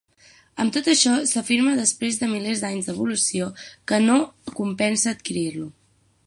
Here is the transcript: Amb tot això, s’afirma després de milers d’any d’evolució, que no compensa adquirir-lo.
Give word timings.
Amb 0.61 0.71
tot 0.77 0.87
això, 0.93 1.11
s’afirma 1.31 1.75
després 1.79 2.17
de 2.21 2.29
milers 2.31 2.63
d’any 2.63 2.81
d’evolució, 2.87 3.51
que 3.93 4.01
no 4.07 4.17
compensa 4.61 5.15
adquirir-lo. 5.15 5.71